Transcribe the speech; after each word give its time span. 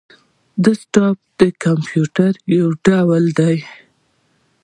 ډیسکټاپ 0.63 1.17
د 1.39 1.41
کمپيوټر 1.63 2.31
یو 2.57 2.67
ډول 2.85 3.25
دی 3.39 3.57